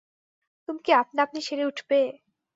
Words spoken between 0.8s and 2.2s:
কি আপনা-আপনি সেরে উঠবে?